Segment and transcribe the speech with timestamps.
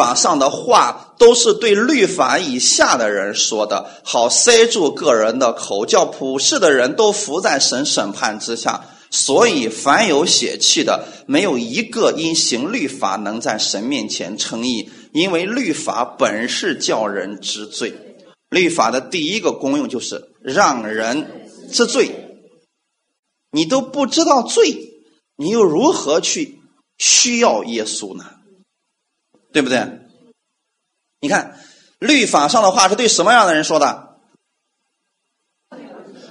[0.00, 8.82] 法上的话都是对律法以下的人说的，好塞住个人的口，叫普世的人都伏在神审判之下。
[9.10, 17.92] 所以，凡有血气的，没有一个因行律法能在神面前称义，因为律法本是叫人知罪。
[18.48, 22.38] 律法的第一个功用就是让人知罪。
[23.52, 24.74] 你都不知道罪，
[25.36, 26.58] 你又如何去
[26.96, 28.24] 需要耶稣呢？
[29.52, 30.00] 对不对？
[31.20, 31.58] 你看，
[31.98, 34.16] 律法上的话是对什么样的人说的？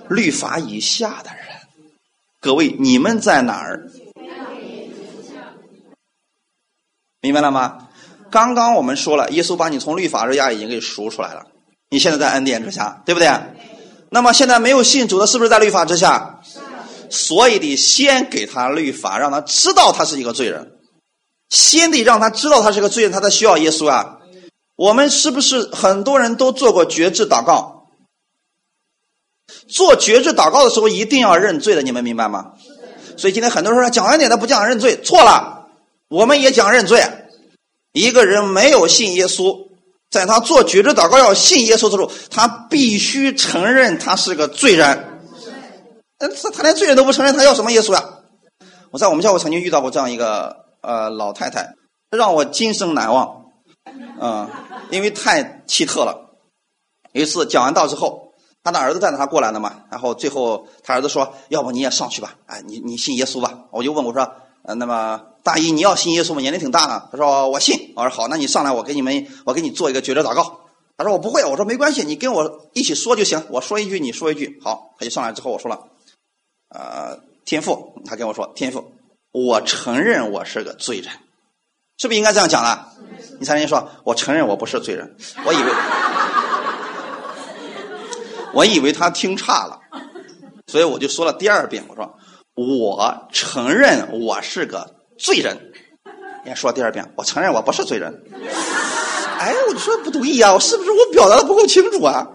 [0.10, 1.46] 律法以下的人。
[2.40, 3.90] 各位，你们在哪儿？
[7.22, 7.90] 明白了吗？
[8.32, 11.48] 刚刚我们说了，耶稣把你从律法之下已经给赎出来了，
[11.90, 13.30] 你现在在恩典之下，对不对？
[14.10, 16.40] 那么现在没有信主的，是不是在律法之下？
[17.12, 20.79] 所以得先给他律法，让他知道他是一个罪人，
[21.50, 24.20] 先得让他知道他是个罪人，他才需要耶稣啊。
[24.76, 27.88] 我们是不是很多人都做过绝志祷告？
[29.68, 32.54] 做绝志祷告的时候一定要认罪的，你们明白吗？
[33.18, 35.68] 所以今天很多人说讲恩典的不讲认罪，错了，
[36.08, 37.04] 我们也讲认罪。
[37.92, 39.68] 一个人没有信耶稣，
[40.12, 45.20] 在他做绝志祷告要信耶稣的时候，他必须承认他是个罪人。
[46.20, 48.04] 嗯，他他连罪人都不承认，他要什么耶稣呀？
[48.92, 51.76] 我在我们教会曾经遇到过这样一个呃老太太，
[52.10, 53.46] 让我今生难忘。
[54.20, 54.50] 嗯，
[54.92, 56.38] 因为太奇特了。
[57.14, 58.28] 有一次讲完道之后。
[58.62, 64.22] 他的儿子带着他过来的嘛，然后最后他儿子说：“要不你也上去吧，哎，你你信耶稣吧。”我就问我说
[64.64, 66.42] ：“呃，那么大姨你要信耶稣吗？
[66.42, 70.60] 年龄挺大了。”他说：“我信。”我说：“好，那你上来，我给你们，我给你做一个绝招祷告。”
[70.98, 73.42] 他说：“我不会。”我说：“没关系，你跟我一起说就行。
[73.50, 75.80] 我说一句，你说一句。”好，他就上来之后，我说了
[76.76, 78.92] ：“呃，天赋，他跟我说，天赋，
[79.32, 81.12] 我承认我是个罪人，
[81.98, 82.88] 是不是应该这样讲了？
[83.40, 85.16] 你才能说，我承认我不是罪人。
[85.46, 85.72] 我以为。”
[88.52, 89.80] 我以为他听差了，
[90.66, 91.86] 所以我就说了第二遍。
[91.88, 92.18] 我说
[92.58, 95.72] ：“我承认我是个罪人。”
[96.48, 98.24] 也说第二遍，我承认我不是罪人。
[99.38, 102.28] 哎，我就说不对啊，我是不是我表达的不够清楚啊？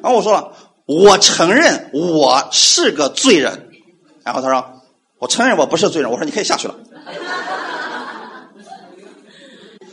[0.00, 0.50] 然后我说了
[0.88, 3.70] ：“我承认我是个罪人。”
[4.24, 4.64] 然后他说
[5.20, 6.76] ：“我承认我不是罪人。”我说：“你可以下去了。”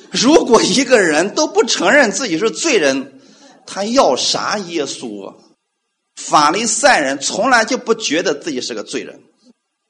[0.09, 3.19] 如果一个人都不承认自己是罪人，
[3.67, 5.35] 他要啥耶稣啊？
[6.15, 9.21] 法利赛人从来就不觉得自己是个罪人，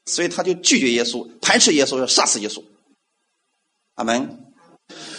[0.04, 2.62] 所以他就拒绝耶稣，排斥耶稣，要杀死耶稣。
[3.94, 4.52] 阿门。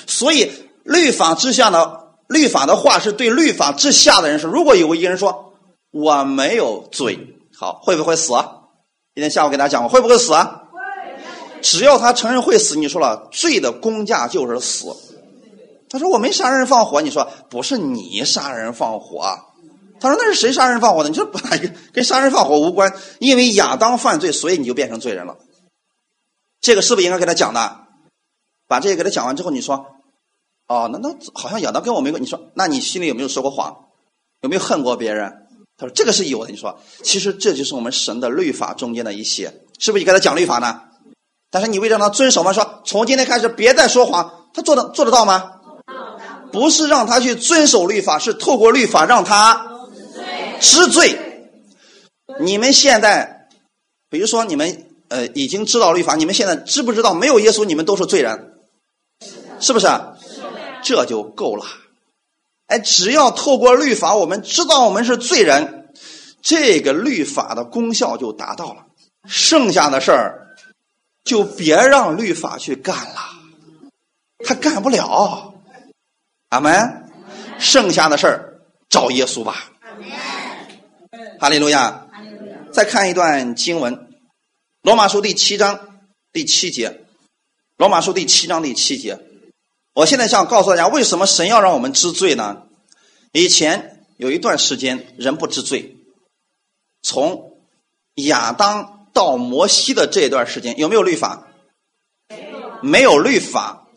[0.05, 0.51] 所以
[0.83, 5.53] 律法之下的律法的话是对律法之下的人说：如果有一个人说
[5.89, 7.17] 我没有罪，
[7.57, 8.33] 好，会不会死？
[8.35, 8.58] 啊
[9.19, 10.31] 今天下午给大家讲过，会不会死？
[10.31, 10.79] 会。
[11.61, 14.95] 只要他承认会死，你说了，罪的公价就是死。
[15.89, 19.37] 他说我没杀人放火，你说不是你杀人放火。
[19.99, 21.09] 他说：“那是谁杀人放火的？
[21.09, 21.37] 你说不，
[21.91, 22.93] 跟杀人放火无关。
[23.19, 25.35] 因为亚当犯罪，所以你就变成罪人了。
[26.61, 27.79] 这个是不是应该给他讲的？
[28.69, 29.85] 把这个给他讲完之后，你说，
[30.69, 32.23] 哦，那那好像亚当跟我没关。
[32.23, 33.87] 你说，那你心里有没有说过谎？
[34.39, 35.38] 有没有恨过别人？
[35.79, 36.51] 他说这个是有的。
[36.51, 39.45] 你说，其实这就是我们神的律法中间的一些，
[39.79, 40.81] 是不是你给他讲律法呢？
[41.49, 42.53] 但是你为让他遵守吗？
[42.53, 45.53] 说从今天开始别再说谎，他做的做得到吗？
[46.51, 49.65] 不是让他去遵守律法，是透过律法让他。”
[50.61, 51.17] 知罪，
[52.41, 53.47] 你们现在，
[54.09, 58.55] 比如说你们呃已经知道律法，你们现在知不知道没有耶稣你们都是罪人，
[59.61, 59.87] 是不是？
[60.83, 61.65] 这就够了。
[62.69, 65.89] 哎，只要透过律法，我们知道我们是罪人，
[66.41, 68.85] 这个律法的功效就达到了。
[69.27, 70.55] 剩下的事儿
[71.23, 73.19] 就别让律法去干了，
[74.45, 75.53] 他干不了。
[76.49, 77.05] 阿门。
[77.59, 79.71] 剩下的事儿找耶稣吧。
[81.39, 82.07] 哈利路亚！
[82.71, 83.93] 再看一段经文，
[84.81, 85.99] 《罗马书》第七章
[86.31, 86.89] 第七节，
[87.75, 89.19] 《罗马书》第七章第七节。
[89.93, 92.63] 我现在想告诉大家，为什么神要让我们知罪呢？
[93.31, 95.97] 以前有一段时间人不知罪，
[97.01, 97.57] 从
[98.15, 101.47] 亚当到摩西的这段时间，有没有律法？
[102.81, 103.87] 没有律法，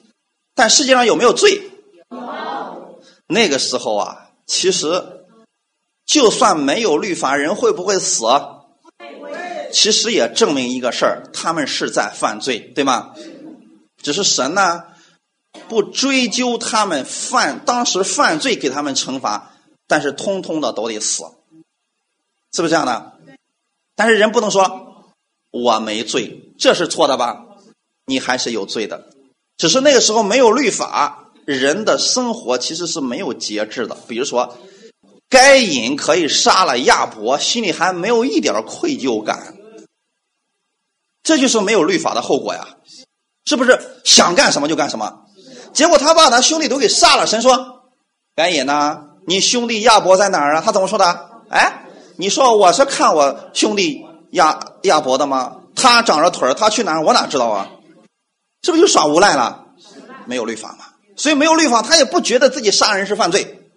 [0.54, 1.62] 但世界上有没有罪？
[2.10, 3.00] 有。
[3.26, 5.18] 那个时候啊，其实。
[6.04, 8.24] 就算没有律法，人会不会死？
[9.72, 13.14] 其实也证明一个事儿，他们是在犯罪，对吗？
[14.02, 14.82] 只是神呢，
[15.68, 19.52] 不追究他们犯当时犯罪，给他们惩罚，
[19.86, 21.24] 但是通通的都得死，
[22.52, 23.12] 是不是这样的？
[23.94, 25.14] 但是人不能说
[25.50, 27.44] 我没罪，这是错的吧？
[28.06, 29.10] 你还是有罪的，
[29.56, 33.96] 只是那个时候没有律法，人的生活其实是没有节制的。
[34.08, 34.58] 比如说，
[35.28, 39.56] 该隐可以杀了亚伯，心里还没有一点愧疚感，
[41.22, 42.76] 这就是没有律法的后果呀，
[43.44, 43.78] 是不是？
[44.04, 45.26] 想干什么就干什么，
[45.72, 47.26] 结果他把他兄弟都给杀了。
[47.26, 47.82] 神说
[48.36, 49.04] ：“该隐呢？
[49.26, 51.30] 你兄弟亚伯在哪儿啊？”他怎么说的？
[51.48, 51.84] 哎，
[52.16, 55.56] 你说我是看我兄弟亚亚伯的吗？
[55.74, 57.02] 他长着腿儿，他去哪儿？
[57.02, 57.70] 我哪知道啊？
[58.62, 59.66] 是不是就耍无赖了？
[60.26, 60.84] 没有律法嘛，
[61.16, 63.70] 所以没有律法，他也不觉得自己杀人是犯罪，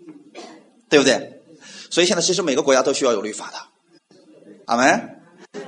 [0.90, 1.42] 对不对？
[1.90, 3.58] 所以现在其实每个国家都需要有律法的，
[4.66, 5.22] 阿门。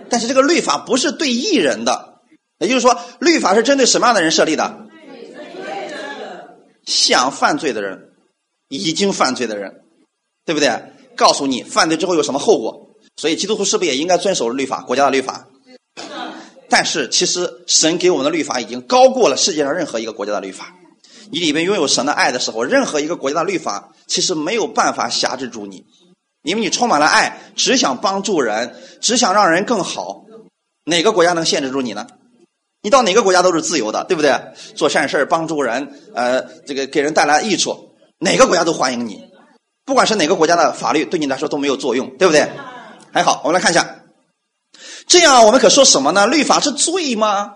[0.10, 2.20] 但是这个律法不是对艺人的，
[2.60, 4.87] 也就是说，律法是针对什么样的人设立的？
[6.88, 8.14] 想犯罪的人，
[8.70, 9.84] 已经犯罪的人，
[10.44, 10.72] 对不对？
[11.16, 15.48] 告诉你犯罪之后有什么后果，所以基督徒是不是也应该遵守律法，国家的律法？
[16.70, 20.76] 但是，其实神给我们的律法已经高过了世界上任何一个国家的律法。
[21.30, 25.86] 你里面拥有神的爱的时候，任何一个国家的律法其实没有办法辖制住你，
[26.44, 30.26] 因为你充满了爱，只想帮助人，只想让人更好。
[30.86, 32.08] 哪个国家能限制住你呢？
[32.88, 34.34] 你到哪个国家都是自由的，对不对？
[34.74, 37.76] 做善事帮助人，呃，这个给人带来益处，
[38.18, 39.22] 哪个国家都欢迎你。
[39.84, 42.50] 不管是哪个国家的法律，对你来说都没有作用，对不对？
[43.12, 44.04] 还好，我们来看一下。
[45.06, 46.28] 这样我们可说什么呢？
[46.28, 47.52] 律法是罪吗？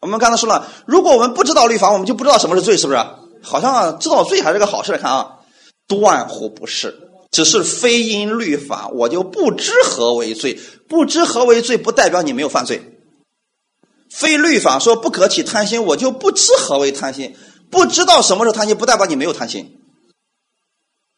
[0.00, 2.98] 我们刚才说了，如果我们不知道律法，我们就不知道什么是罪，是不是？
[3.42, 4.96] 好像知道罪还是个好事。
[4.96, 5.28] 看啊，
[5.86, 6.96] 断乎不是，
[7.30, 10.58] 只是非因律法，我就不知何为罪。
[10.88, 12.80] 不知何为罪，不代表你没有犯罪。
[14.10, 17.36] 非律法说不可起贪心，我就不知何为贪心。
[17.70, 19.80] 不知道什么是贪心，不代表你没有贪心。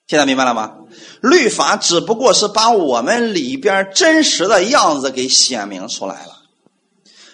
[0.09, 0.79] 现在明白了吗？
[1.23, 6.41] 律法只不过是把我们里边真实的样子给显明出来了。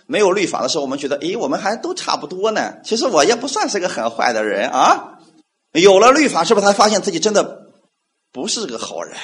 [0.06, 2.74] 没有律法的时候，我们觉得，诶，我们还都差不多呢。
[2.84, 5.18] 其实我也不算是个很坏的人啊。
[5.72, 7.72] 有了律法，是不是才发现自己真的
[8.30, 9.16] 不是个好人？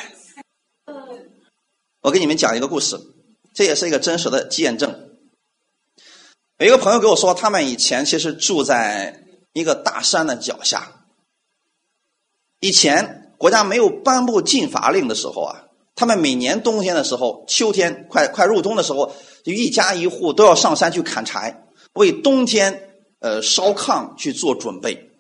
[2.00, 2.99] 我给你们讲一个故事，
[3.55, 5.01] 这也是一个真实的见证。
[6.62, 10.93] 有一个朋友跟我说，他们以前其实住在一个大山的脚下，
[12.61, 13.19] 以前。
[13.43, 15.64] 国家没有颁布禁伐令的时候啊，
[15.97, 19.12] 他们每年冬天的时候，秋天快快入冬的时候，
[19.44, 21.64] 就一家一户都要上山去砍柴，
[21.94, 25.11] 为冬天呃烧炕去做准备。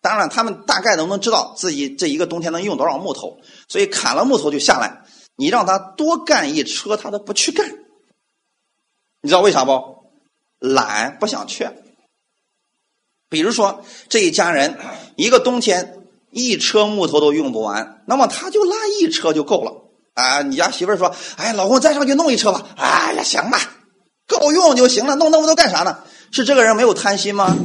[0.00, 5.02] 当然，他们大概都能知道自己这一个冬天能用多少木头，所以砍了木头就下来。
[5.34, 7.68] 你让他多干一车，他都不去干。
[9.20, 9.97] 你知道为啥不？
[10.58, 11.68] 懒，不想去。
[13.28, 14.78] 比如说这一家人，
[15.16, 15.94] 一个冬天。
[16.30, 20.42] 一车木头都用不完，那么他就拉一车就够了啊！
[20.42, 23.58] 你家媳妇儿说：“哎，老公再上去弄一车吧。”哎呀，行吧，
[24.26, 26.00] 够用就行了，弄那么多干啥呢？
[26.30, 27.56] 是这个人没有贪心吗？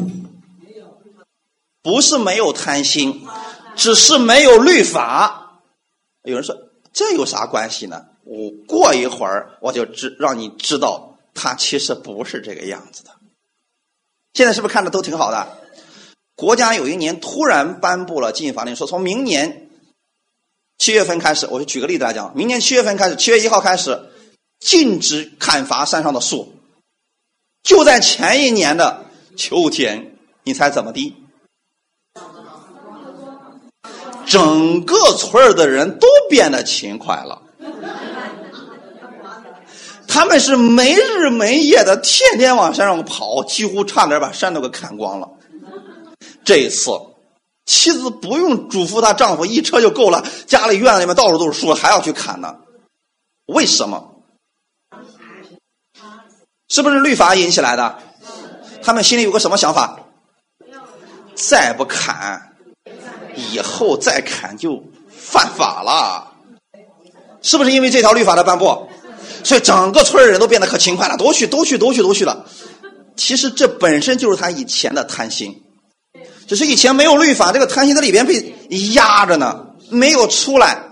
[1.82, 3.28] 不是没有贪心，
[3.76, 5.60] 只是没有律法。
[6.24, 6.56] 有人说
[6.94, 8.06] 这有啥关系呢？
[8.24, 13.12] 我过一会儿我就知让你知道，他其实不是这个样子的。
[14.34, 15.60] 现在是不是看着都挺好的？
[16.36, 19.70] 国家有一年突然颁布了禁法令，说从明年
[20.80, 24.10] 七月份开始，我就举个例子来讲，明年七月份开始，七月一号开始
[24.60, 26.56] 禁止砍伐山上的树。
[27.62, 29.06] 就在前一年的
[29.38, 31.16] 秋天，你猜怎么的？
[34.26, 37.44] 整个村儿的人都变得勤快了，
[40.14, 45.28] 他们是没日没夜的，天天往山上跑，几乎差点把山都给砍光了。
[46.46, 46.92] 这一次，
[47.66, 50.24] 妻子不用嘱咐她丈夫，一车就够了。
[50.46, 52.58] 家里院子里面到处都是树，还要去砍呢？
[53.48, 54.12] 为什么？
[56.70, 57.98] 是不是律法引起来的？
[58.84, 59.98] 他们心里有个什么想法？
[61.34, 62.54] 再不砍，
[63.36, 66.34] 以后再砍就犯法了。
[67.42, 68.88] 是不是因为这条律法的颁布，
[69.44, 72.46] 所以整个村人都变得可勤快了，都去，都去，都去，都去了。
[73.16, 75.62] 其实这本身就是他以前的贪心。
[76.48, 78.56] 只是以前没有律法，这个贪心在里边被
[78.94, 80.84] 压着呢，没有出来。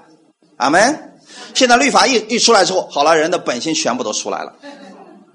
[0.58, 1.08] 阿门。
[1.54, 4.54] 现在律法一一出来之后，好了，人的本性全部都出来了，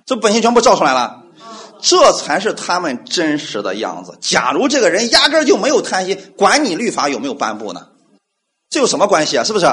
[0.06, 1.22] 这本性全部照出来了，
[1.82, 4.16] 这才是他们真实的样子。
[4.20, 7.88] 假如这个人压根儿就没有贪心，管你律法有没有颁布呢？
[8.70, 9.44] 这有什么关系啊？
[9.44, 9.66] 是不是？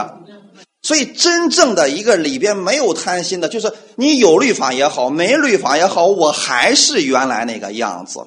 [0.83, 8.19] 所以真正的一个里边没有贪心的，就是你有律法也好，没律法也好，我还是原来那个样子。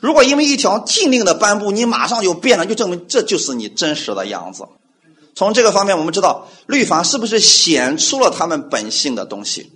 [0.00, 4.64] 如果因为一条禁令的颁布，你马上就变了，就证明这就是你真实的样子。
[5.34, 9.72] 从这个方面，我们知道律法是不是显出了他们本性的东西，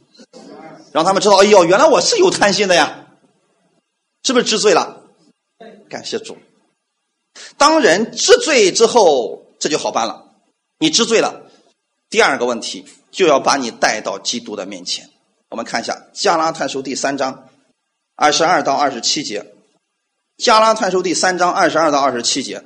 [0.92, 3.06] 让他们知道，哎呦，原来我是有贪心的呀，
[4.22, 5.02] 是不是知罪了？
[5.88, 6.36] 感谢主。
[7.56, 10.23] 当人知罪之后，这就好办了。
[10.78, 11.42] 你知罪了，
[12.10, 15.08] 第二个问题就要把你带到基督的面前。
[15.50, 17.48] 我们看一下《加拉太书》第三章
[18.16, 19.40] 二十二到二十七节，
[20.36, 22.62] 《加拉太书》第三章二十二到二十七节，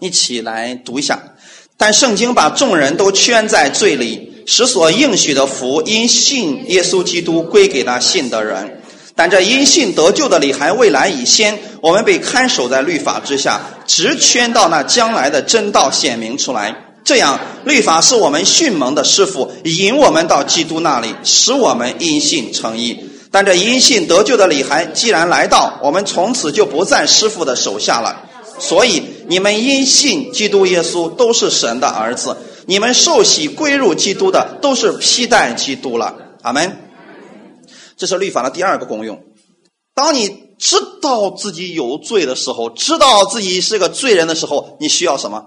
[0.00, 1.36] 一起来读一下。
[1.76, 8.82] 但圣经把众人都圈在罪里，使所应许的福因信耶稣基督归给那信的人。
[9.16, 16.74] 但这因信得救的理还未来以先，我们被看守在律法之下，直圈到那将来的真道显明出来。
[17.04, 23.08] 这样，律法是我们训蒙的师傅，引我们到基督那里，使我们因信成义。
[23.30, 28.22] 但这因信得救的理还既然来到，我们从此就不在师傅的手下了。
[28.58, 36.14] 所以，你们因信基督耶稣都是神的儿子，你们受洗归入基督的都是披戴基督了。
[36.42, 36.83] 阿门。
[37.96, 39.24] 这是律法的第二个功用。
[39.94, 45.46] 当你知道自己有罪的时候，知道自己是个罪人的时候，你需要什么？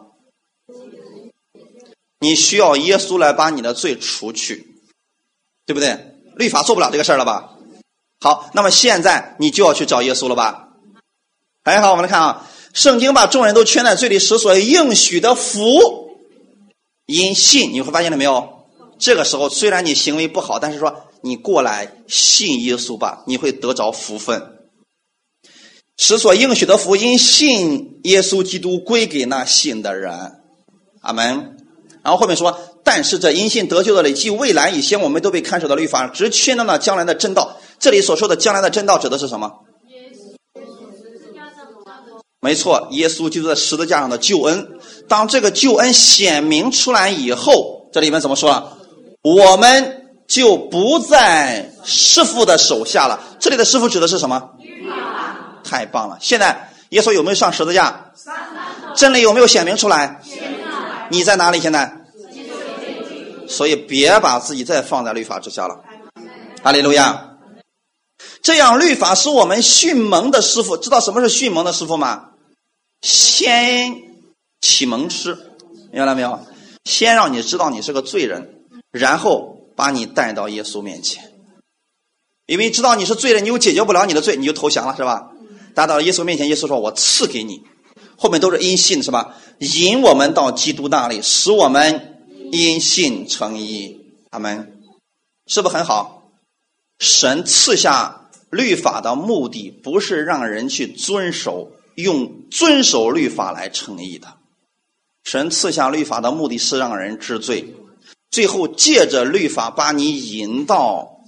[2.20, 4.68] 你需要耶稣来把你的罪除去，
[5.66, 6.16] 对不对？
[6.36, 7.58] 律法做不了这个事儿了吧？
[8.20, 10.70] 好，那么现在你就要去找耶稣了吧？
[11.64, 16.16] 很好，我们来看啊，圣经把众人都圈在罪里，使所应许的福
[17.06, 18.57] 因信，你会发现了没有？
[19.00, 21.04] 这个时候虽然你行为不好，但是说。
[21.24, 24.60] 你过来信耶稣吧，你会得着福分。
[25.98, 30.14] 使所应许的福音信耶稣基督归给那信的人，
[31.02, 31.58] 阿门。
[32.04, 37.58] 然后后面说，但是这因信得救的累计未来以前，我们都被看守的律法，只缺了那将来的真道。
[37.80, 39.52] 这里所说的将来的真道指的是什么？
[42.40, 44.80] 没错，耶稣基督在十字架上的救恩。
[45.10, 48.77] 当这个救恩显明出来以后，这里面怎么说？
[49.36, 49.94] 我们。
[50.28, 53.18] 就不在师傅的手下了。
[53.40, 54.52] 这里的师傅指的是什么？
[55.64, 56.18] 太棒了！
[56.20, 58.12] 现在耶稣有没有上十字架？
[58.94, 60.22] 真理有没有显明出来？
[61.10, 61.62] 你在哪里？
[61.62, 62.02] 现在？
[63.48, 65.80] 所以别把自己再放在律法之下了。
[66.64, 67.38] 阿利路亚！
[68.42, 70.76] 这样律法是我们训蒙的师傅。
[70.76, 72.32] 知道什么是训蒙的师傅吗？
[73.02, 73.96] 先
[74.60, 75.36] 启蒙师，
[75.94, 76.46] 明白了没有？
[76.84, 78.57] 先让你知道你是个罪人，
[78.92, 79.56] 然后。
[79.78, 81.32] 把你带到耶稣面前，
[82.48, 85.30] 因为知道你是罪人，你又解决不了你的罪，你就投降了，是吧？
[85.76, 87.62] 带到耶稣面前，耶稣说：“我赐给你。”
[88.18, 89.36] 后面都是因信，是吧？
[89.60, 94.02] 引我们到基督那里，使我们因信成义。
[94.32, 94.82] 他们
[95.46, 96.32] 是不是很好？
[96.98, 104.28] 神赐下律法的目的，不是让人去遵守，用遵守律法来成义的。
[105.24, 107.76] 神赐下律法的目的是让人知罪。
[108.32, 111.22] 最后借着律法把你引到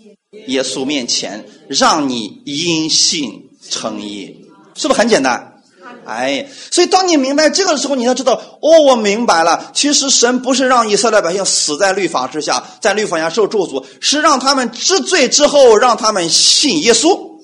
[0.47, 5.61] 耶稣面前，让你因信称义，是不是很简单？
[6.05, 9.71] 哎，所以当你明白这个的时候，你要知道，哦，我明白了。
[9.73, 17.39] 其实神不是让以色列百姓死在律法之下，在律法下受咒诅，是让他们知罪之后，让他们信耶稣。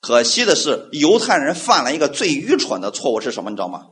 [0.00, 3.50] 可惜的是，犹太人犯了一个最愚蠢的错误是什么？
[3.50, 3.82] 你知道吗？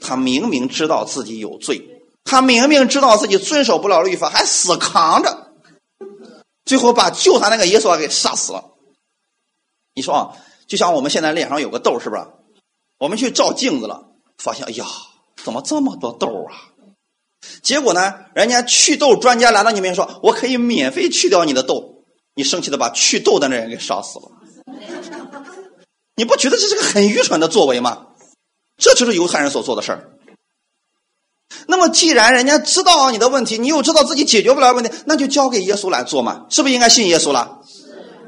[0.00, 1.93] 他明明知道自己有罪。
[2.24, 5.52] 他明明知道自己遵守不了律法，还死扛着，
[6.64, 8.72] 最后把救他那个耶稣给杀死了。
[9.94, 12.26] 你说啊，就像我们现在脸上有个痘，是不是？
[12.98, 14.86] 我们去照镜子了，发现哎呀，
[15.36, 16.72] 怎么这么多痘啊？
[17.62, 22.04] 结果呢，人家祛痘专家来到你面前说：“我可以免费去掉你的痘。”
[22.34, 24.32] 你生气的把祛痘的那人给杀死了。
[26.16, 28.06] 你不觉得这是个很愚蠢的作为吗？
[28.76, 30.13] 这就是犹太人所做的事儿。
[31.66, 37.60] 那么，既然人家知道你的问题，你又知道自己解决不了问题，那就交给耶稣来做嘛，是不是应该信耶稣了？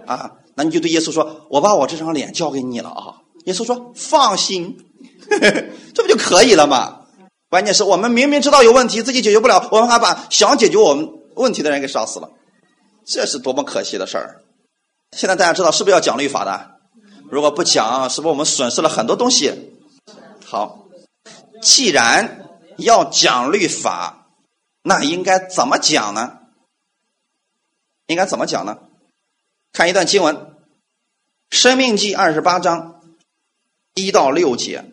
[0.07, 3.15] 啊，那你就对耶稣说：“我把我这张脸交给你了啊。”
[3.45, 4.77] 耶稣说：“放心，
[5.95, 7.01] 这不就可以了吗？
[7.49, 12.31] 关键是我们明明知道有问题，自己解决不了，我们还把想解决我们问题的人给杀死了，
[13.05, 14.43] 这是多么可惜的事儿！
[15.17, 16.71] 现在大家知道是不是要讲律法的？
[17.31, 19.53] 如果不讲，是不是我们损失了很多东西？
[20.45, 20.87] 好，
[21.63, 22.46] 既然。
[22.79, 24.29] 要讲律法，
[24.83, 26.39] 那应该怎么讲呢？
[28.07, 28.79] 应该怎么讲呢？
[29.73, 30.37] 看一段经文，
[31.51, 33.03] 《生命记》二十八章
[33.95, 34.85] 一到六节。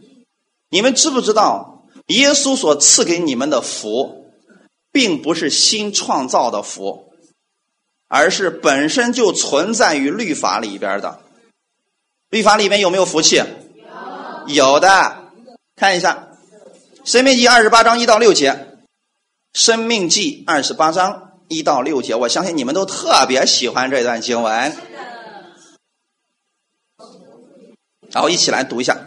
[0.69, 4.31] 你们知不知道，耶稣所赐给你们的福，
[4.91, 7.13] 并不是新创造的福，
[8.07, 11.21] 而是本身就存在于律法里边的。
[12.29, 13.35] 律法里面有没有福气？
[14.47, 15.31] 有，有的。
[15.75, 16.29] 看一下。
[17.05, 18.77] 生命记二十八章一到六节，
[19.53, 24.73] 生命记二十八章一到六节，我相信你们都特别喜欢这段经文。
[28.09, 28.97] 然后一起来读一下：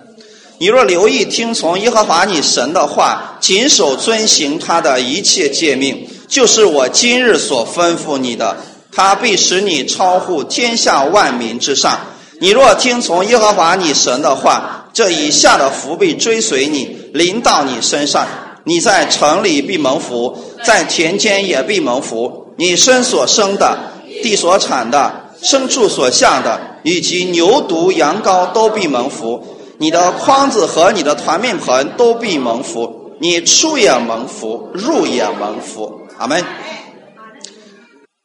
[0.59, 8.59] 你若留意听从耶和华你神的话，谨守遵行他的一切诫命，就是我今日所吩咐你的，
[8.93, 11.99] 他必使你超乎天下万民之上。
[12.43, 18.27] 你若听从耶和华你神的话，这以下的福必追随你，临到你身上。
[18.65, 20.35] 你在城里必蒙福，
[20.65, 22.55] 在田间也必蒙福。
[22.57, 23.79] 你身所生的、
[24.23, 29.47] 地所产的、牲畜所向的，以及牛犊、羊羔都必蒙福。
[29.77, 36.07] 你的筐子和你的团面盆都必蒙福，你出也蒙福，入也蒙福。
[36.17, 36.43] 阿门。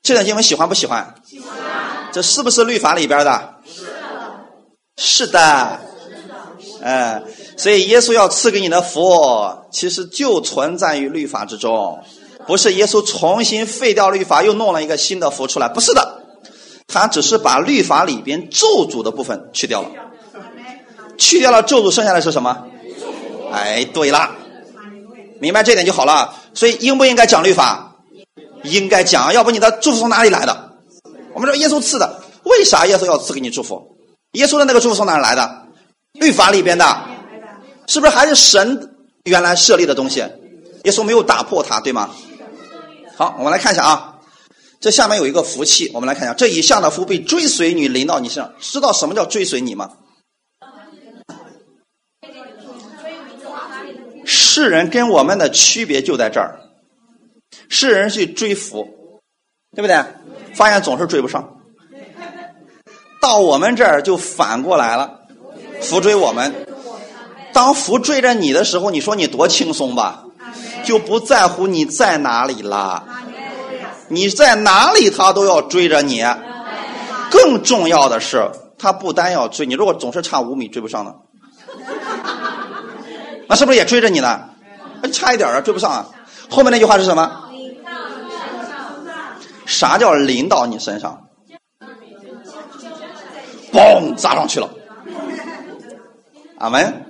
[0.02, 1.16] 这段经文喜欢不喜欢？
[1.28, 1.50] 喜欢。
[2.14, 3.56] 这是不是律法里边的？
[3.66, 3.92] 是的。
[4.96, 5.91] 是的。
[6.82, 7.22] 哎，
[7.58, 9.02] 所以耶稣要赐给你的福，
[9.72, 12.00] 其实就存在于律法之中，
[12.48, 16.24] 不是耶稣重新废掉律法，又弄了一个新的福出来，不是的，
[16.88, 19.90] 他只是把律法里边咒诅的部分去掉了。
[21.18, 22.66] 去掉了咒诅，剩下的是什么？
[23.52, 24.32] 哎，对了，
[25.40, 26.34] 明白这点就好了。
[26.56, 27.96] 所以应不应该讲律法？
[28.64, 30.72] 应该讲，要不你的祝福从哪里来的？
[31.36, 33.98] 我们说耶稣赐的，为啥耶稣要赐给你祝福？
[34.34, 35.61] 耶稣的那个祝福从哪来的？
[36.14, 36.86] 律法里边的，
[37.88, 40.20] 是不是还是神原来设立的东西？
[40.84, 42.10] 耶稣没有打破它，对吗？
[43.16, 44.20] 好，我们来看一下啊，
[44.80, 49.92] 这下面有一个福气，我们来看一下，这以下的福被追随你临到你身上，知道什么叫追随你吗？
[54.26, 56.60] 世人跟我们的区别就在这儿，
[57.70, 59.22] 世人去追福，
[59.76, 60.04] 对不对？
[60.54, 61.58] 发现总是追不上，
[63.22, 65.21] 到我们这儿就反过来了，
[65.82, 66.66] 福追我们。
[67.54, 70.24] 当福追着你的时候，你说你多轻松吧，
[70.86, 73.04] 就不在乎你在哪里啦。
[74.08, 76.24] 你在哪里，他都要追着你。
[77.30, 81.14] 更重要的是，他不单要追你，如果总是差五米追不上呢？
[83.48, 84.40] 那是不是也追着你呢？
[85.12, 86.06] 差一点啊，追不上啊。
[86.50, 87.30] 后面那句话是什么？
[89.66, 91.28] 啥叫淋到你身上？
[93.72, 94.70] 嘣，砸上去了。
[96.62, 97.06] 阿门。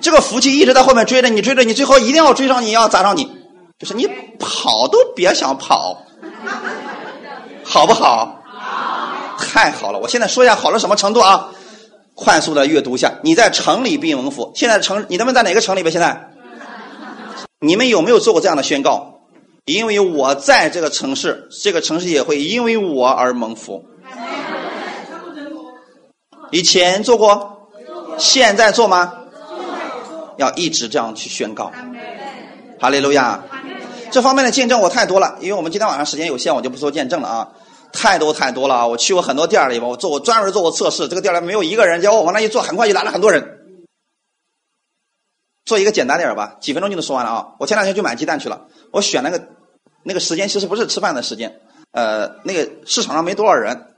[0.00, 3.30] 这个福气一直在后面追着你，追着你，最后一定要追上你，要砸上你，
[3.78, 4.06] 就是你
[4.38, 6.02] 跑都别想跑，
[7.64, 8.42] 好不好？
[9.38, 9.98] 太好了！
[9.98, 11.50] 我现在说一下好到什么程度啊？
[12.14, 14.52] 快速的阅读一下，你在城里必蒙福。
[14.54, 15.90] 现在城，你们在哪个城里边？
[15.92, 16.30] 现在，
[17.58, 19.20] 你们有没有做过这样的宣告？
[19.66, 23.84] 因为我在这个城市，这个城市也会因为我而蒙福。
[26.50, 27.59] 以前做过，
[28.20, 29.14] 现在做吗？
[30.36, 31.72] 要一直这样去宣告。
[32.78, 33.42] 哈利路亚！
[34.10, 37.48] 这方面的见证我太多了，因为我们今天晚上时间有限，我就不做见证了啊。
[37.92, 38.86] 太多太多了啊！
[38.86, 41.08] 我去过很多店里边，我做我专门做过测试。
[41.08, 43.58] 这个店里没有一个人，结果我往那一坐，很快就来了很多人。
[45.64, 47.48] 做一个简单点吧，几分钟就能说完了啊！
[47.58, 49.48] 我前两天去买鸡蛋去了，我选那个
[50.04, 51.60] 那个时间其实不是吃饭的时间，
[51.92, 53.89] 呃，那个市场上没多少人。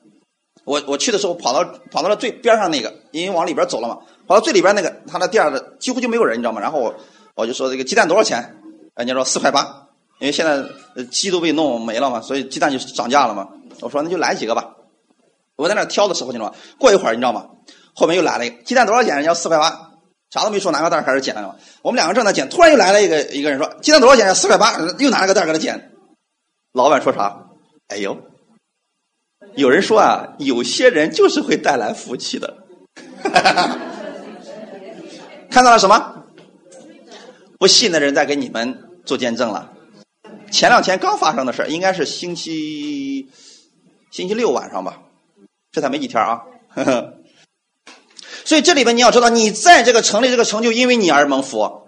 [0.64, 6.61] 我我去的时候跑到跑到了最边上那个，因为往里边走了嘛，跑到最里边那个，他那店的几乎就没有人，你知道吗？
[6.61, 6.94] 然后我
[7.35, 8.57] 我就说这个鸡蛋多少钱？
[8.94, 10.62] 人家说四块八，因为现在
[11.11, 13.48] 鸡都被弄没了嘛，所以鸡蛋就涨价了嘛。
[13.81, 14.77] 我说那就来几个吧，
[15.57, 16.55] 我在那挑的时候，你知道吗？
[16.79, 17.46] 过一会儿你知道吗？
[17.94, 19.16] 后面又来了一个鸡蛋多少钱？
[19.16, 19.90] 人家四块八，
[20.31, 21.57] 啥都没说，拿个袋开始捡了嘛。
[21.83, 24.35] 我们两个正在捡，突然又来了一个一个人说鸡蛋多少钱？
[24.35, 25.90] 四块八，又拿了个袋给他捡。
[26.72, 27.46] 老板说啥？
[27.88, 28.16] 哎呦，
[29.55, 32.59] 有人说啊，有些人就是会带来福气的。
[35.50, 36.24] 看到了什么？
[37.59, 39.72] 不信的人在给你们做见证了。
[40.50, 43.28] 前两天刚发生的事应该是星期
[44.11, 45.02] 星期六晚上吧，
[45.70, 46.42] 这才没几天啊。
[48.44, 51.83] 所以这里边你要知道，你在这个城里这个成就，因为你而蒙福。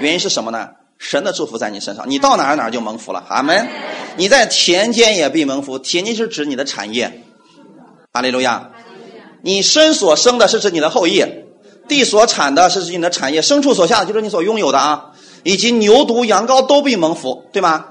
[0.00, 0.70] 原因是什么呢？
[0.98, 3.24] 神的祝福在你身上，你到哪儿哪儿就蒙福了。
[3.28, 3.68] 阿门。
[4.16, 7.22] 你在田间也必蒙福，田间是指你的产业。
[8.12, 8.70] 哈利路亚。
[9.42, 11.24] 你身所生的是指你的后裔，
[11.86, 15.12] 地所产的是指你的产业，牲畜所下的就是你所拥有的啊，
[15.44, 17.84] 以及牛犊羊羔都必蒙福，对吗？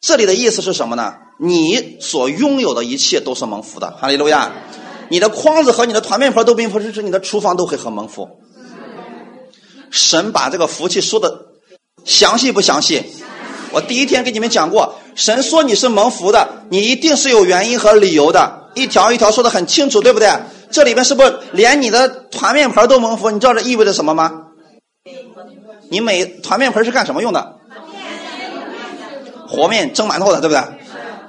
[0.00, 1.14] 这里的意思是什么呢？
[1.38, 4.50] 你所拥有的一切都是蒙福的，哈利路亚！
[5.10, 8.28] 你的筐子和你的团面盆都并不是指你的厨房都会很蒙福。
[9.90, 11.46] 神把这个福气说的
[12.04, 13.04] 详细不详细？
[13.72, 20.30] 我第一天给你们讲过，神说你是蒙福的，你一定是有原因和理由的，一条一条说的很清楚，对不对？
[20.70, 23.30] 这里边是不是连你的团面盆都蒙福？
[23.30, 24.44] 你知道这意味着什么吗？
[25.90, 27.56] 你每团面盆是干什么用的？
[29.46, 30.62] 和面蒸馒头的，对不对？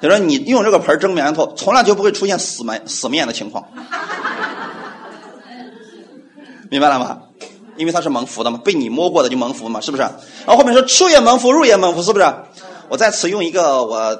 [0.01, 3.65] 就说你用这个盆蒸馒头，从来就不会出现死面死面的情况，
[6.69, 7.19] 明白了吗？
[7.79, 10.03] 因为他是蒙福的嘛，被你摸过的就蒙福嘛，是不是？
[10.03, 12.25] 然后后面说出也蒙福，入也蒙福，是不是？
[12.89, 14.19] 我在此用一个我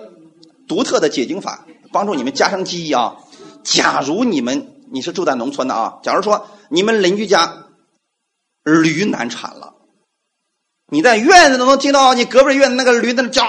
[0.66, 3.18] 独特的解经法，帮助你们加深记忆啊。
[3.62, 7.66] 假如你们你是住在农村的啊，假如说你们邻居家
[8.64, 9.74] 驴难产了，
[10.90, 13.44] 你在院子都能听到你隔壁院子那个驴在那叫，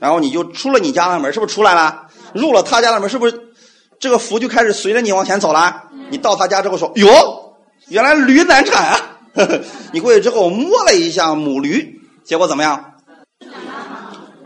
[0.00, 2.06] 然后你就出了你家的门，是不是出来了？
[2.32, 3.54] 入了他家的门，是不是
[3.98, 5.88] 这个福就开始随着你往前走了？
[6.10, 7.51] 你到他家之后说哟。
[7.88, 9.18] 原来驴难产啊！
[9.92, 12.94] 你过去之后摸了一下母驴，结果怎么样？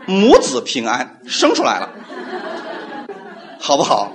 [0.05, 1.89] 母子平安，生出来了，
[3.59, 4.13] 好不好？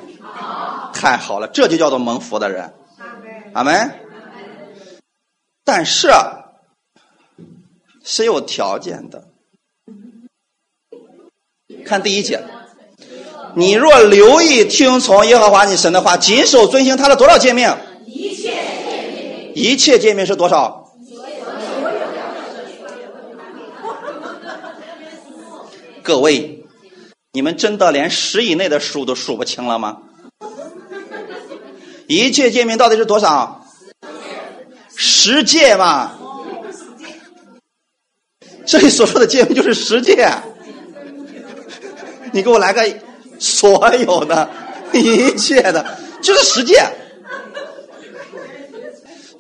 [0.95, 2.73] 太好了，这就叫做蒙福的人。
[3.53, 3.99] 阿门。
[5.65, 6.11] 但是
[8.05, 9.29] 是有条件的。
[11.85, 12.43] 看第一节，
[13.55, 17.77] 你若留意听从耶和华你神的话，谨守遵行他的多少诫命？
[19.55, 20.93] 一切界面是多少？
[26.03, 26.65] 各位，
[27.33, 29.99] 你们真的连十以内的数都数不清了吗？
[32.09, 33.65] 一切界面到底是多少？
[34.97, 36.19] 十界嘛。
[38.67, 40.29] 这里所说的界面就是十界。
[42.33, 42.89] 你给我来个
[43.39, 44.49] 所有的
[44.93, 46.83] 一切的，就是十界。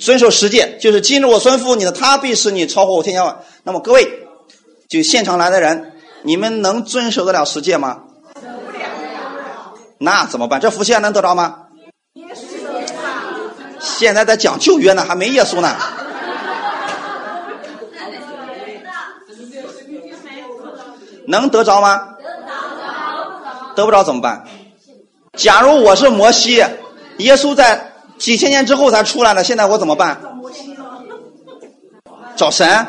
[0.02, 3.38] 遵守十诫，就是今日我吩咐你的，他必使你超过我天下万。
[3.62, 4.26] 那么各位，
[4.88, 8.00] 就现场来的人，你们能遵守得了十诫吗？
[9.98, 10.60] 那怎么办？
[10.60, 11.66] 这福气还能得着吗？
[13.78, 15.76] 现在在讲旧约呢，还没耶稣呢。
[21.28, 22.16] 能得着吗？
[23.76, 24.44] 得不着怎么办？
[25.36, 26.56] 假如我是摩西，
[27.18, 27.91] 耶稣在。
[28.22, 30.16] 几千年之后才出来的，现在我怎么办？
[32.36, 32.86] 找神？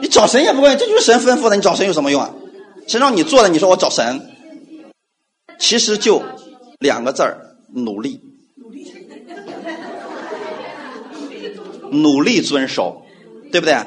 [0.00, 2.30] 你找神也不管，这就是神吩咐的，你找神有什么用啊？
[2.86, 3.48] 谁让你做的？
[3.48, 4.20] 你说我找神？
[5.58, 6.20] 其实就
[6.78, 8.20] 两个字儿：努力。
[11.90, 13.00] 努力遵守，
[13.50, 13.78] 对不对？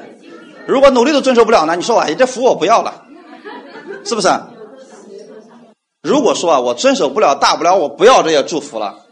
[0.66, 1.76] 如果努力都遵守不了呢？
[1.76, 3.04] 你说哎，这福我不要了，
[4.04, 4.28] 是不是？
[6.02, 9.04] 如果说啊，我遵守不了，大不了我不要这些祝福了。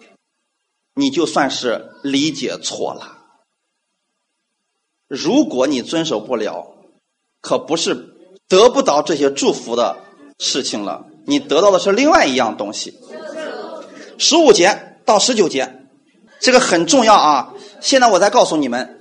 [0.98, 3.18] 你就算是理解错了。
[5.06, 6.74] 如果你遵守不了，
[7.42, 8.16] 可不是
[8.48, 9.98] 得不到这些祝福的
[10.38, 12.98] 事情了，你得到的是另外一样东西。
[14.16, 15.86] 十五节到十九节，
[16.40, 17.52] 这个很重要啊！
[17.80, 18.98] 现在我再告诉你们，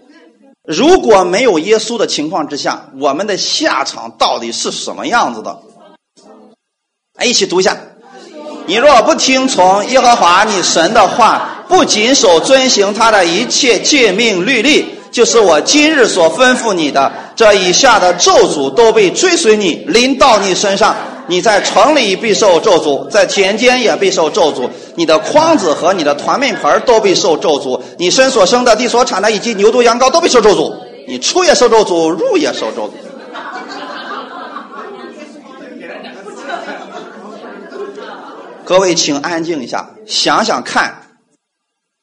[0.64, 5.62] 如果没有耶稣的情况之下，我们的下场到底是什么样子的？
[7.14, 7.78] 来，一起读一下。
[8.68, 20.96] 你若不听从耶和华你神的话，不谨守遵行他的一切诫命律例，就是我今日所吩咐你的，这以下的咒诅都被追随你，临到你身上。
[21.28, 24.70] 你在城里必受咒诅，在田间也必受咒诅。
[24.94, 27.82] 你的筐子和你的团面盆都必受咒诅。
[27.98, 30.72] 你身所生的、地所产的，以及牛犊羊羔都必受咒诅。
[31.08, 32.92] 你出也受咒诅，入也受咒诅。
[38.64, 41.05] 各位，请安静一下，想想看，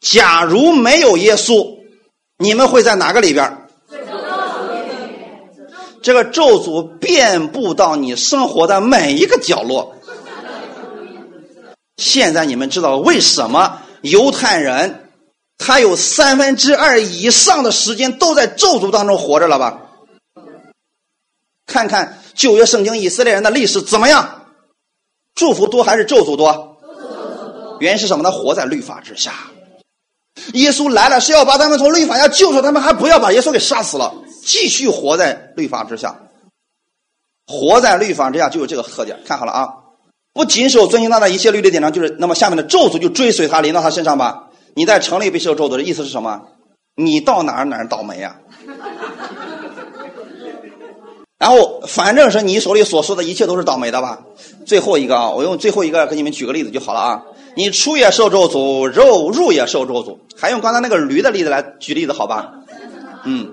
[0.03, 1.79] 假如没有耶稣，
[2.37, 3.57] 你们会在哪个里边？
[6.03, 9.95] 这个咒诅遍布到你生活的每一个角落。
[11.97, 15.09] 现在你们知道为什么犹太人
[15.59, 19.81] 他有三分之二以上的时间都在咒诅当中活着了吧？
[21.65, 24.47] 看看旧约圣经以色列人的历史怎么样？
[25.37, 26.79] 祝福多还是咒诅多？
[27.79, 28.33] 原因是什么呢？
[28.33, 29.33] 活在律法之下。
[30.55, 34.15] 耶稣来了是要把他们从律法下救出，他们还不要把耶稣给杀死了，
[34.45, 36.17] 继续活在律法之下。
[37.47, 39.21] 活在律法之下就有这个特点。
[39.27, 39.69] 看好了啊！
[40.33, 44.49] 不谨守遵行他的一切律例典章，就是那么下面的咒诅就追随他，临到他身上吧。
[44.75, 46.41] 你在城里被受咒诅的意思是什么？
[46.97, 48.37] 你到哪儿哪儿倒霉呀？
[51.39, 54.23] 然后，反正是你手里所说的一切都是倒霉的吧。
[54.65, 57.23] 最后一个啊，我用最后一个给你们举个例子就好了啊。
[57.55, 60.19] 你出也受咒诅，肉入也受咒诅。
[60.39, 62.53] 还用刚才那个驴的例子来举例子好吧？
[63.25, 63.51] 嗯，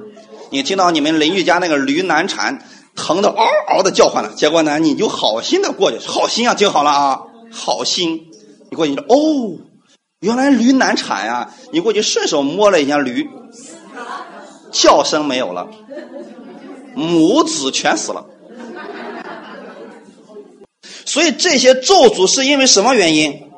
[0.50, 4.32] 你听到你们邻居家那个驴难产，疼的嗷嗷的叫唤了。
[4.36, 7.20] 结果呢，你就好心的过去，好心啊，听好了啊，
[7.52, 8.28] 好心，
[8.70, 9.60] 你过去说哦，
[10.22, 11.54] 原来驴难产呀。
[11.72, 13.30] 你过去顺手摸了一下驴，
[14.72, 15.68] 叫声没有了。
[16.96, 18.26] 母子全死了，
[21.06, 23.49] 所以这些咒诅是因为什么原因？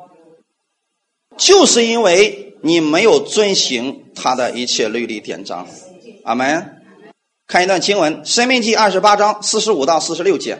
[1.36, 5.66] 就是因为你没有遵行他的一切律例典章。
[6.24, 6.78] 阿门。
[7.48, 10.56] 看一段经文，《生命记》二十八章四十五到四十六节，《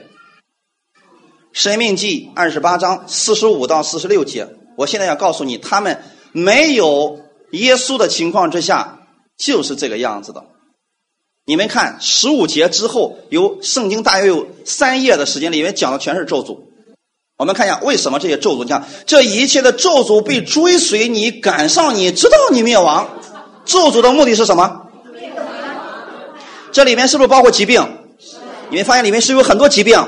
[1.53, 4.49] 生命记》二十八章四十五到四十六节。
[4.77, 7.21] 我现在要告诉你，他们没有
[7.53, 9.07] 耶稣的情况之下，
[9.39, 10.45] 就是这个样子的。
[11.47, 16.72] 你们看十五节之后，有圣经大约有三页的时间，里面讲的全是咒诅。
[17.43, 23.09] 我们看一下为什么这些咒诅你看这一切的咒诅被追随你，赶上你，直到你灭亡。
[23.65, 24.83] 咒诅的目的是什么？
[26.71, 27.85] 这里面是不是包括疾病？
[28.71, 29.99] 你们发现里面是有很多疾病。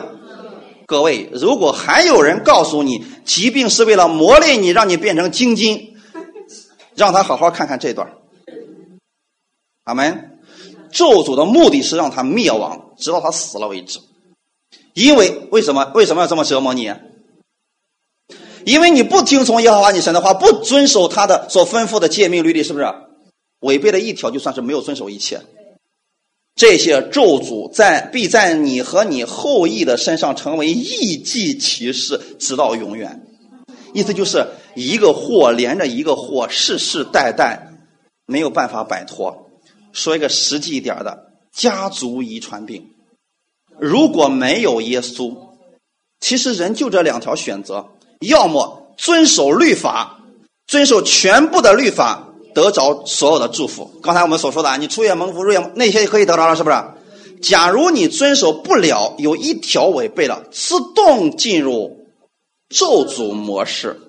[0.86, 5.96] 各位，如果还有人告诉你疾病是为了磨练你，让你变成精金，
[6.94, 8.12] 让他好好看看这段。
[9.82, 10.38] 阿门。
[10.92, 13.98] 咒诅的目的是让他灭亡，直到他死了为止。
[14.92, 15.90] 因为为什么？
[15.96, 16.94] 为什么要这么折磨你？
[18.64, 22.86] 因为你不听从耶和华你神的话，不遵守他的所吩咐的诫命律例，是不是？
[23.60, 25.40] 违背了一条，就算是没有遵守一切。
[26.54, 33.26] 这些咒诅在必在你和你后裔的身上成为异迹骑士，直到永远。
[33.92, 37.72] 意思就是一个祸连着一个祸，世世代代
[38.26, 39.50] 没有办法摆脱。
[39.92, 42.90] 说一个实际一点的家族遗传病，
[43.78, 45.36] 如果没有耶稣，
[46.20, 47.86] 其实人就这两条选择：
[48.26, 50.20] 要么遵守律法，
[50.66, 54.00] 遵守全部的律法，得着所有的祝福。
[54.02, 56.76] 刚才我们所说的啊，你出夜蒙福，入夜那些可以得着了，是不是？
[57.42, 62.06] 假如你遵守不了，有一条违背了，自动进入
[62.68, 64.00] 咒诅模式。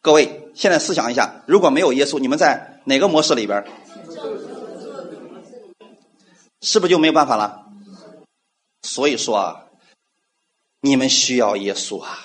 [0.00, 3.64] 各位，现在思想一下，如果没有耶稣，你们在哪个模式里边？
[6.60, 7.66] 是不是就没有办法了？
[8.82, 9.64] 所以说啊，
[10.80, 12.18] 你们需要耶稣啊。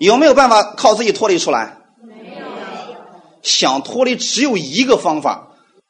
[0.00, 1.76] 有没有办法靠自己脱离出来？
[2.02, 2.46] 没有。
[3.42, 5.48] 想脱离只有一个方法：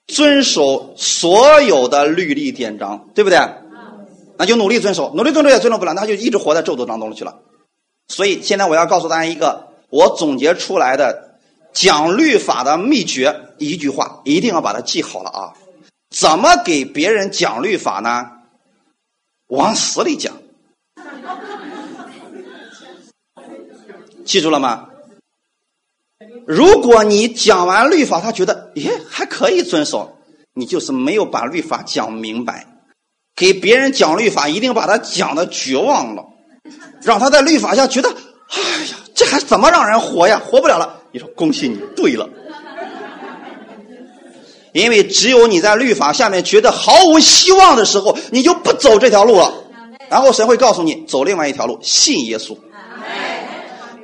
[0.08, 3.38] 遵守所有的律例典章，对不对？
[4.36, 7.38] 那就努力遵守，努力遵守也遵守不了，那就一直活在咒诅当中去了。
[8.08, 11.38] 所以现在我要告诉大家一个我总结出来的
[11.72, 15.54] 讲律法的秘诀，一句话，一定要把它记好了啊。
[16.10, 18.26] 怎么给别人讲律法呢？
[19.46, 20.34] 往死里讲，
[24.30, 24.86] 记住了吗？
[26.46, 30.18] 如果你讲完律法，他觉得耶还可以遵守，
[30.54, 32.68] 你就是没有把律法讲明白。
[33.34, 36.22] 给别人讲律法，一定把他讲的绝望了，
[37.02, 40.40] 让他在律法下觉得，哎呀，这还怎么让人活呀？
[40.44, 41.00] 活不了了。
[41.10, 42.28] 你说恭喜你，对了。
[44.72, 49.52] 因为只有你在律法下面觉得毫无希望的时候，你就不走这条路了。
[50.08, 52.56] 然后神会告诉你走另外一条路，信耶稣。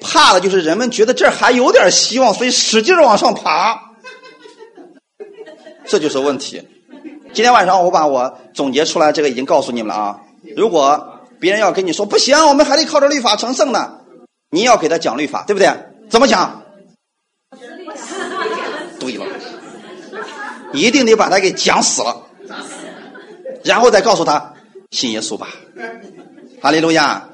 [0.06, 3.92] 怕的就是人们觉得这还有点希望，所以使劲往上爬。
[5.84, 6.62] 这就是问题。
[7.32, 10.20] 今天晚上我把我总结出来这个已经告诉你们了啊。
[10.56, 13.98] 如果别人要跟你说不行，我们还得靠着律法成圣呢，
[14.50, 15.68] 你要给他讲律法，对不对？
[16.08, 16.62] 怎么讲？
[19.00, 19.26] 对了。
[20.72, 22.22] 一定得把他给讲死了，
[23.64, 24.54] 然后再告诉他
[24.90, 25.48] 信耶稣吧，
[26.60, 27.28] 哈利路亚！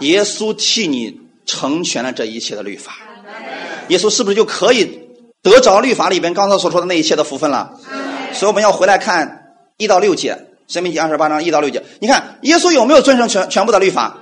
[0.00, 2.92] 耶稣替你成全了这一切的律法，
[3.88, 5.00] 耶稣是不是就可以
[5.42, 7.78] 得着律法里边刚才所说的那一切的福分了？
[8.32, 10.34] 所以我们要回来看一到六节，
[10.72, 11.82] 《生命记》二十八章一到六节。
[12.00, 14.18] 你看耶稣有没有遵守全全部的律法？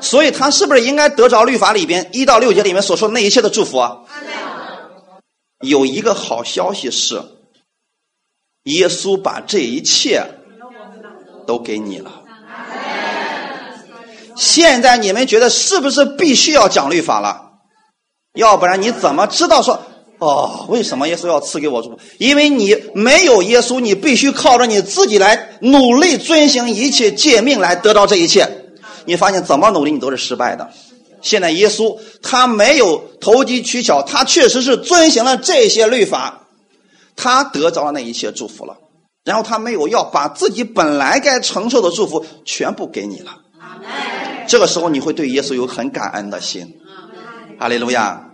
[0.00, 3.98] 所以他是不是应该得着律法里边一到六节里面所说的那一切的祝福啊？
[5.60, 7.22] 有一个好消息是。
[8.64, 10.20] 耶稣把这一切
[11.46, 12.10] 都给你了。
[14.36, 17.42] 现在你们觉得是不是必须要讲律法了？
[18.34, 19.82] 要不然你怎么知道说
[20.18, 20.66] 哦？
[20.68, 21.98] 为什么耶稣要赐给我祝福？
[22.18, 28.46] 因为你没有耶稣，你必须靠着你自己来努力遵行一切诫命来得到这一切。
[29.06, 30.68] 你发现怎么努力你都是失败的。
[31.22, 36.42] 现在耶稣他没有投机取巧，他确实是遵行了这些律法。
[37.16, 38.76] 他得着了那一切祝福了，
[39.24, 43.38] 然后他没有要把自己本来该承受的祝福全部给你了。
[44.48, 46.78] 这个时候你会对耶稣有很感恩的心。
[47.58, 48.30] 哈利路亚。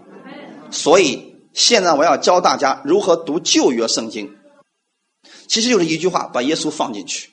[0.70, 4.36] 所以现在我要教大家如何读旧约圣经，
[5.46, 7.30] 其实就是一句话：把耶稣放进去。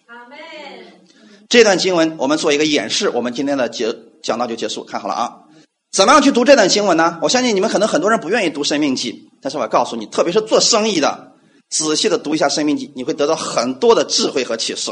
[1.48, 4.84] 这段经文我们做一个演示，我们今天的结讲到就结束。
[4.84, 5.38] 看好了啊，
[5.91, 7.17] 怎么样去读这段经文呢？
[7.22, 11.34] 我相信你们可能很多人不愿意读生命记，但是我要告诉你，特别是做生意的。
[11.69, 14.91] 仔细的读一下《生命记》，你会得到很多的智慧和启示。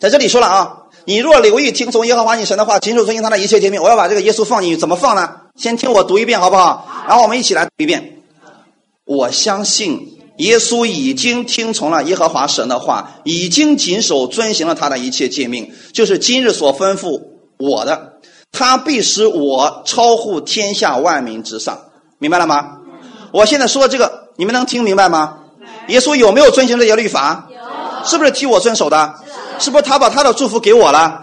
[0.00, 5.36] 在这里说了啊，你若留意听从耶和华你神的话，谨守遵行他的一切诫命，我要把这个耶稣放进去，怎么放呢？
[5.56, 6.86] 先听我读一遍好不好？
[7.08, 8.18] 然后我们一起来读一遍。
[9.06, 17.22] 我相信耶稣已经听从了耶和华神的话，已经谨守遵行了他的一切诫命，就是今日所吩咐
[17.56, 18.18] 我的，
[18.52, 21.78] 他必使我超乎天下万民之上。
[22.18, 22.80] 明白了吗？
[23.32, 25.38] 我现在说的这个，你们能听明白吗？
[25.86, 27.48] 耶稣有没有遵行这些律法？
[27.48, 27.56] 有，
[28.06, 29.14] 是不是替我遵守的？
[29.58, 31.22] 是不是他把他的祝福给我了？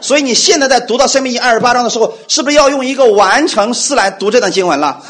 [0.00, 5.02] 所以你现在在读到生命记二十八章的时候，是不是要用一个完成式来读这段经文了？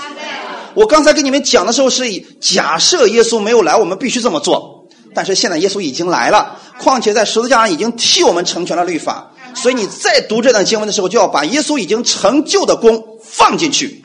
[0.74, 4.88] 我刚才跟你们讲的时候是以假设耶稣没有来，我们必须这么做。
[5.14, 14.02] 但是现在耶稣已经来了，况且在十字架上已经替我们成全了律法，所以你再读这段经文的时候，就要把耶稣已经成就的功放进去。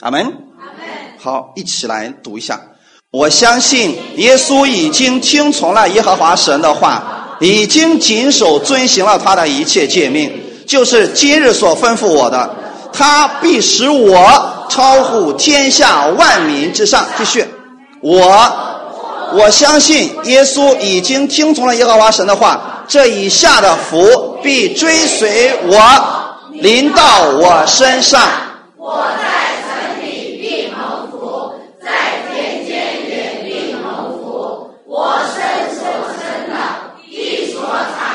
[0.00, 0.20] 阿门。
[0.26, 0.32] 阿门。
[1.18, 2.60] 好，一起来读一下。
[3.14, 7.00] 我相信耶稣已经听从了耶和华神的话，
[7.38, 10.28] 已经谨守遵行了他的一切诫命，
[10.66, 12.50] 就是今日所吩咐我的，
[12.92, 17.06] 他必使我超乎天下万民之上。
[17.16, 17.46] 继续，
[18.00, 18.52] 我
[19.32, 25.78] 我相信耶稣已经听从了耶和华神的话，这以下的福必追随我，
[26.50, 28.20] 临到我身上。
[28.76, 29.43] 我在。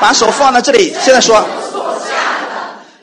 [0.00, 1.44] 把手放在这里，现在说，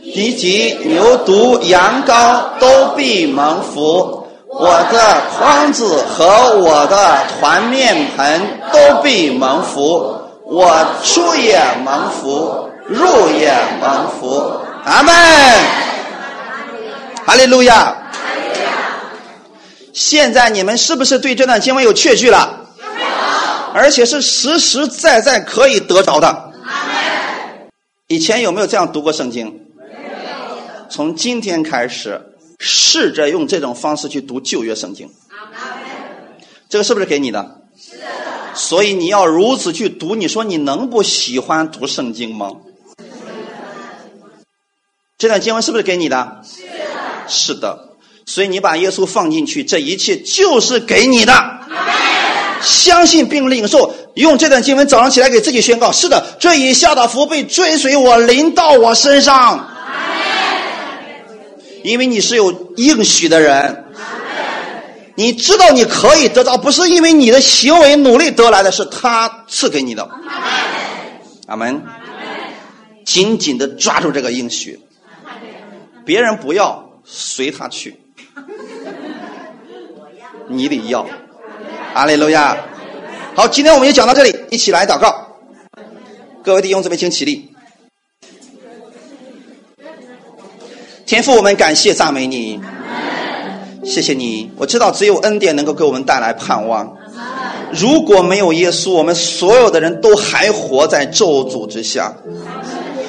[0.02, 14.60] 以及牛犊、羊羔都必蒙福，我的筐子和我的团面盆都必蒙福，我出也蒙福，入也蒙福。
[14.84, 15.14] 阿门。
[17.26, 17.96] 哈利路亚。
[19.94, 22.50] 现在你们是不是对这段经文有确据了？
[23.74, 26.47] 而且是实实在在可以得着的。
[28.08, 29.68] 以前有没有这样读过圣经？
[30.90, 32.22] 从今天开始，
[32.58, 35.10] 试着用这种方式去读旧约圣经。
[36.70, 37.62] 这个是不是给你的？
[37.78, 37.98] 是。
[38.54, 42.54] 所以你要如此去读，你说你能不喜欢读圣经吗？
[45.18, 46.42] 这段经文是不是给你的？
[46.46, 46.70] 是的。
[47.28, 47.98] 是的。
[48.26, 51.34] 所以你把耶稣放进去，这一切就是给你的。
[52.62, 53.94] 相信并领受。
[54.16, 59.70] 用这段经文早上起来给自己宣告：是的，这以下的福被追随我，临到我身上。
[61.84, 63.86] 因为你是有应许的人，
[65.16, 70.10] 你知道你可以得到，不是因为你的行为努力得来的，是他赐给你的。
[71.46, 71.82] 阿门。
[73.06, 74.78] 紧紧的抓住这个应许，
[76.04, 77.98] 别人不要，随他去。
[80.50, 81.08] 你得要。
[81.98, 82.56] 阿利路亚。
[83.34, 85.30] 好，今天我们就讲到这里，一起来祷告。
[86.44, 87.50] 各位弟兄姊妹，请起立。
[91.08, 92.62] 天父，我们感谢赞美你，
[93.84, 94.52] 谢谢你。
[94.58, 96.96] 我知道只有恩典能够给我们带来盼望。
[97.74, 102.14] 如果没有耶稣，我们所有的人都还活在咒诅之下。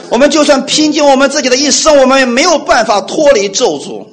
[0.09, 4.07] 我们就算拼尽我们自己的一生，我们也没有办法脱离咒诅。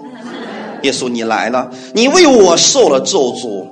[0.81, 3.65] 耶稣，你来了，你为我受了咒诅。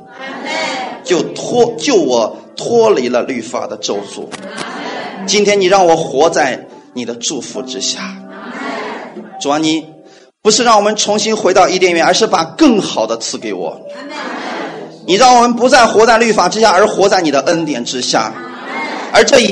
[1.04, 4.26] 就脱就我脱离了律法的咒诅。
[5.26, 8.16] 今天你让我活在你的祝福之下。
[9.40, 9.86] 主啊，你
[10.42, 13.82] 不是让我们重新回到伊甸园，而是把更好的赐给我。
[15.06, 18.34] 你让我们不再活在律法之下，而活在你的恩典之下。
[19.12, 19.52] 而这一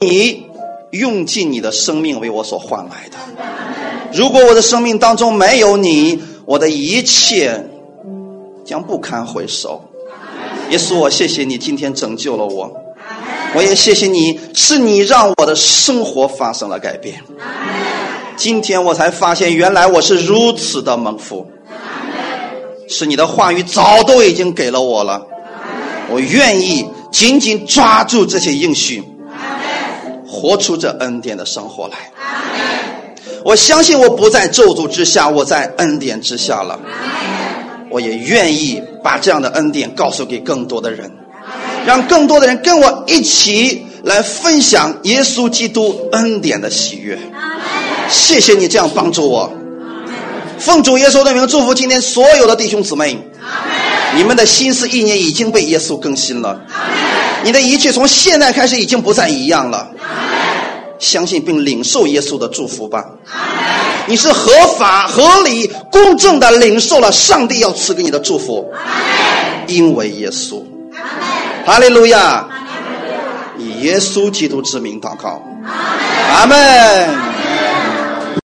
[0.00, 0.46] 你
[0.90, 3.16] 用尽你的生命为我所换来的。
[4.12, 7.64] 如果我的生命当中没有你，我的一切
[8.64, 9.84] 将不堪回首。
[10.72, 12.72] 耶稣，我谢谢你今天拯救了我，
[13.54, 17.22] 我也谢谢你，是你让我的生活发生了改变。
[18.36, 21.46] 今天我才发现，原来我是如此的蒙福，
[22.88, 25.22] 是你的话语早都已经给了我了。
[26.08, 29.04] 我愿意紧紧抓住这些应许，
[30.26, 31.98] 活出这恩典的生活来。
[33.44, 36.80] 我相信我不在咒诅之下，我在恩典之下了。
[37.92, 41.10] 我也愿意把这样的恩典告诉给更多的人，
[41.86, 47.18] 让更多的人跟我一起来分享耶稣基督恩典的喜悦。
[48.08, 49.52] 谢谢你这样帮助我，
[50.58, 53.16] 奉主耶稣的名祝福今天所有的弟兄姊妹，
[54.16, 56.60] 你们的心思意念已经被耶稣更新了，
[57.44, 59.90] 你的一切从现在开始已经不再一样了。
[60.98, 63.04] 相信并领受耶稣的祝福吧。
[64.06, 68.70] 你是合法、合理、公正的领受了上帝要赐给你的祝福，
[69.66, 70.62] 因为耶稣。
[71.64, 72.44] 哈利路亚！
[73.56, 75.40] 以耶稣基督之名祷告。
[76.34, 77.14] 阿门。